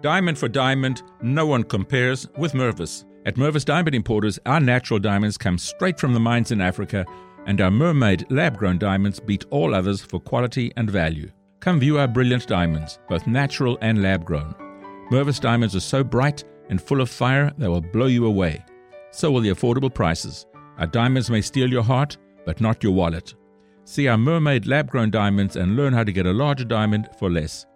[0.00, 3.04] Diamond for diamond, no one compares with Mervis.
[3.26, 7.06] At Mervis Diamond Importers, our natural diamonds come straight from the mines in Africa,
[7.46, 11.30] and our mermaid lab grown diamonds beat all others for quality and value.
[11.60, 14.54] Come view our brilliant diamonds, both natural and lab grown.
[15.10, 18.64] Mervis diamonds are so bright and full of fire they will blow you away.
[19.10, 20.46] So will the affordable prices.
[20.78, 23.34] Our diamonds may steal your heart, but not your wallet.
[23.84, 27.30] See our mermaid lab grown diamonds and learn how to get a larger diamond for
[27.30, 27.66] less.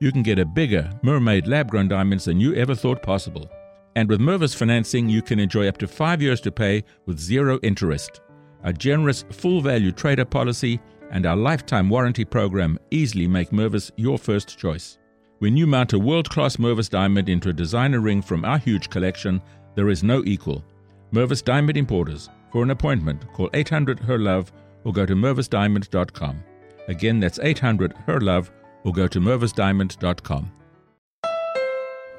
[0.00, 3.50] You can get a bigger mermaid lab grown diamonds than you ever thought possible.
[3.96, 7.58] And with Mervis financing, you can enjoy up to five years to pay with zero
[7.64, 8.20] interest.
[8.62, 14.18] A generous full value trader policy and our lifetime warranty program easily make Mervis your
[14.18, 14.98] first choice.
[15.40, 18.90] When you mount a world class Mervis diamond into a designer ring from our huge
[18.90, 19.42] collection,
[19.74, 20.64] there is no equal.
[21.12, 22.28] Mervis Diamond Importers.
[22.52, 24.52] For an appointment, call 800 HER LOVE
[24.84, 26.44] or go to mervisdiamond.com.
[26.86, 28.50] Again, that's 800 HER LOVE
[28.84, 30.52] or go to mervisdiamond.com.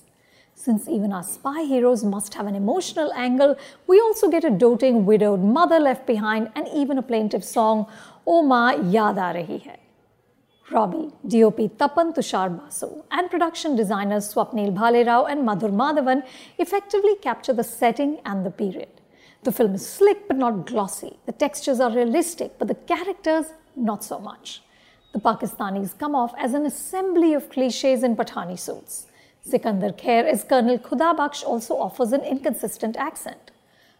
[0.56, 5.06] Since even our spy heroes must have an emotional angle, we also get a doting
[5.06, 7.85] widowed mother left behind and even a plaintive song,
[8.25, 9.79] O Ma Yaad Aa Rahi Hai.
[10.69, 16.23] Robbie, DOP Tapan Tushar Basu, and production designers Swapnil Bhalerao and Madhur Madhavan
[16.57, 18.89] effectively capture the setting and the period.
[19.44, 21.19] The film is slick but not glossy.
[21.25, 23.45] The textures are realistic, but the characters
[23.78, 24.61] not so much.
[25.13, 29.07] The Pakistanis come off as an assembly of cliches in Pathani suits.
[29.41, 33.51] Sikandar Kher as Colonel Khudabakhsh also offers an inconsistent accent.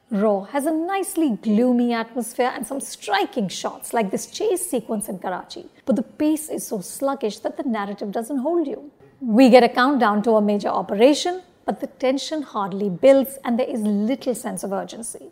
[0.10, 5.20] Raw has a nicely gloomy atmosphere and some striking shots like this chase sequence in
[5.20, 5.66] Karachi.
[5.86, 8.90] But the pace is so sluggish that the narrative doesn't hold you.
[9.20, 13.68] We get a countdown to a major operation, but the tension hardly builds and there
[13.68, 15.28] is little sense of urgency.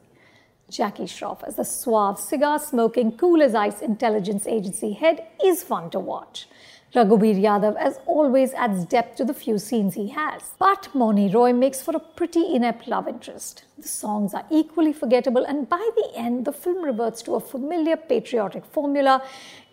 [0.69, 5.89] Jackie Shroff as the suave, cigar smoking, cool as ice intelligence agency head is fun
[5.91, 6.49] to watch.
[6.95, 10.51] Raghubir Yadav, as always, adds depth to the few scenes he has.
[10.57, 13.65] But Mouni Roy makes for a pretty inept love interest.
[13.77, 17.97] The songs are equally forgettable, and by the end, the film reverts to a familiar
[17.97, 19.21] patriotic formula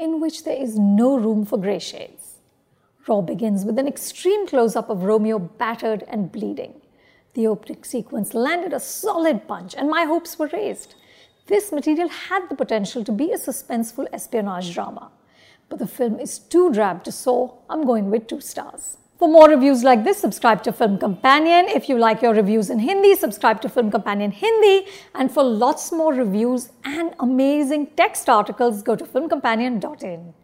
[0.01, 2.39] in which there is no room for grey shades.
[3.07, 6.75] Raw begins with an extreme close up of Romeo battered and bleeding.
[7.35, 10.97] The opening sequence landed a solid punch, and my hopes were raised.
[11.47, 15.13] This material had the potential to be a suspenseful espionage drama
[15.73, 17.57] but the film is too drab to soar.
[17.71, 18.99] I'm going with two stars.
[19.19, 21.67] For more reviews like this, subscribe to Film Companion.
[21.67, 24.87] If you like your reviews in Hindi, subscribe to Film Companion Hindi.
[25.15, 30.35] And for lots more reviews and amazing text articles, go to filmcompanion.in.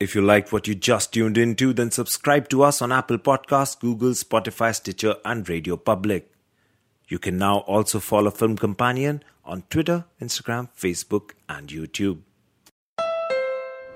[0.00, 3.78] If you liked what you just tuned into, then subscribe to us on Apple Podcasts,
[3.78, 6.32] Google, Spotify, Stitcher, and Radio Public.
[7.10, 12.20] You can now also follow Film Companion on Twitter, Instagram, Facebook, and YouTube.